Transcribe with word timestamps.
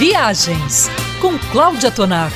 Viagens 0.00 0.88
com 1.20 1.38
Cláudia 1.52 1.90
Tonaco. 1.90 2.32